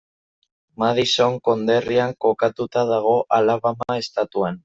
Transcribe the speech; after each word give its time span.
Madison 0.83 1.35
konderrian 1.49 2.15
kokatuta 2.27 2.85
dago, 2.95 3.13
Alabama 3.41 4.01
estatuan. 4.07 4.59